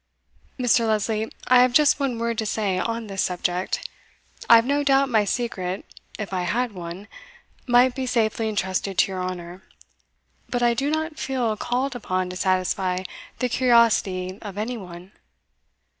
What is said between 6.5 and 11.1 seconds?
one, might be safely entrusted to your honour, but I do